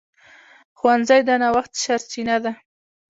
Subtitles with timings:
[0.77, 2.51] ښوونځی د نوښت سرچینه ده